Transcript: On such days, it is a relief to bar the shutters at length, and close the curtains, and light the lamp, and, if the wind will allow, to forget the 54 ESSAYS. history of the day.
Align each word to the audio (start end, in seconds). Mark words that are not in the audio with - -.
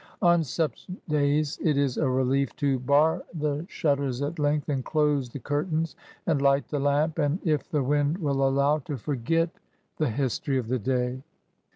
On 0.23 0.41
such 0.43 0.87
days, 1.07 1.59
it 1.61 1.77
is 1.77 1.95
a 1.99 2.09
relief 2.09 2.55
to 2.55 2.79
bar 2.79 3.21
the 3.35 3.67
shutters 3.69 4.23
at 4.23 4.39
length, 4.39 4.67
and 4.67 4.83
close 4.83 5.29
the 5.29 5.37
curtains, 5.37 5.95
and 6.25 6.41
light 6.41 6.67
the 6.69 6.79
lamp, 6.79 7.19
and, 7.19 7.37
if 7.45 7.69
the 7.69 7.83
wind 7.83 8.17
will 8.17 8.47
allow, 8.47 8.79
to 8.79 8.97
forget 8.97 9.51
the 9.97 10.07
54 10.07 10.07
ESSAYS. 10.07 10.15
history 10.17 10.57
of 10.57 10.67
the 10.69 10.79
day. 10.79 11.21